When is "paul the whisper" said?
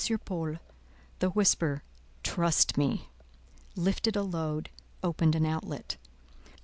0.25-1.83